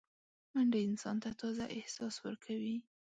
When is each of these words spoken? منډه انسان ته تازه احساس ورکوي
منډه 0.53 0.79
انسان 0.87 1.15
ته 1.23 1.29
تازه 1.41 1.65
احساس 1.77 2.15
ورکوي 2.25 2.77